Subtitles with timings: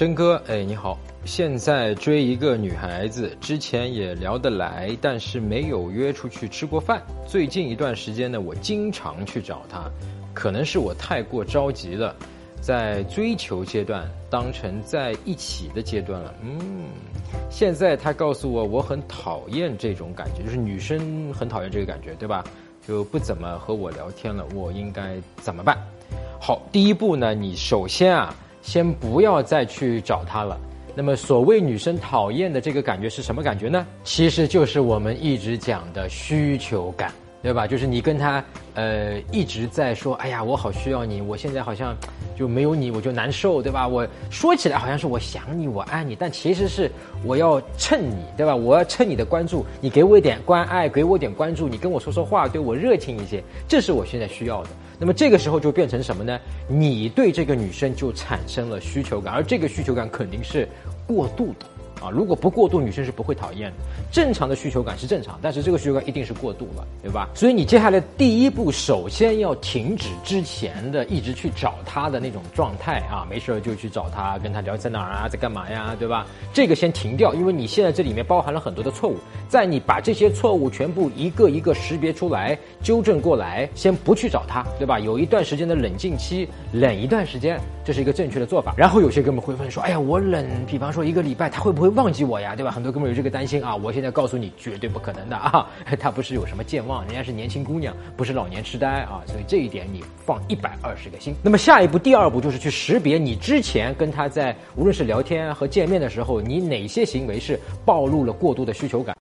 [0.00, 0.98] 真哥，哎，你好！
[1.26, 7.02] 现在追一个女孩子，之前也聊得来，但是没有约出去吃过饭。
[7.28, 9.90] 最近一段时间呢，我经常去找她，
[10.32, 12.16] 可能是我太过着急了，
[12.62, 16.34] 在追求阶段当成在一起的阶段了。
[16.42, 16.86] 嗯，
[17.50, 22.42] 现在她告诉我，我很讨厌这种感觉，就是女生很讨厌这个感觉，对吧？
[22.88, 25.76] 就不怎么和我聊天了，我应该怎么办？
[26.40, 28.34] 好，第一步呢，你首先啊。
[28.62, 30.58] 先不要再去找他了。
[30.94, 33.86] 那么，所谓女生讨厌的这个感觉是什么感觉呢？
[34.02, 37.12] 其实就是我们一直讲的需求感，
[37.42, 37.66] 对吧？
[37.66, 38.44] 就是你跟他
[38.74, 41.96] 呃一直在说，哎呀，我好需要你，我现在好像
[42.36, 43.88] 就没有你我就难受，对吧？
[43.88, 46.90] 我说起来好像是我想你，我爱你，但其实是
[47.24, 48.54] 我要蹭你，对吧？
[48.54, 54.68] 我要蹭你的关注，你给我一点关爱，给我点关注，你跟我说说话，对我热情一些，这是我现在需要的。
[54.98, 56.38] 那么这个时候就变成什么呢？
[56.68, 60.68] 你对这个女生就产生了需求感，而这个需求感肯定是
[61.06, 61.64] 过度的。
[62.00, 63.76] 啊，如果不过度，女生是不会讨厌的。
[64.10, 67.28] 正常的需求感是正常，但是这个需求感一定是过度了，对吧？
[67.34, 76.26] 所以你接下来第一步，首先要停止之前的一直去找他的那种状态啊，没事就去找他，跟他聊在哪儿啊，在干嘛呀，对吧？
[76.54, 79.16] 这个先停掉，因为你现在这里面包含了很多的错误。
[79.48, 84.98] 在你把这些错误全部一个一个识别出来、纠正过来，先不去找他，对吧？
[84.98, 88.72] 有一段时间的冷静期，冷一段时间，这是一个正确的做法。
[88.76, 92.70] 然后有些哥们会问说：“哎呀，我冷，比方说一个礼拜，他会不会？”忘记我呀，对吧？
[92.70, 93.74] 很多哥们有这个担心啊。
[93.76, 95.66] 我现在告诉你，绝对不可能的啊！
[95.98, 99.22] 他不是有什么健忘，人家是年轻姑娘，不是老年痴呆啊。
[99.26, 101.34] 所以这一点你放一百二十个心。
[101.42, 109.19] 那么下一步，第二步就是去识别你之前跟他在无论是聊天和见面的时候，你哪些行为是暴露了过度的需求感。